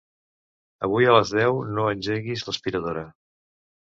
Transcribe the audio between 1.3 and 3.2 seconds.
deu no engeguis l'aspiradora.